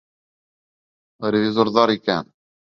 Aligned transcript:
Ревизорҙар 1.37 1.97
икән! 1.99 2.37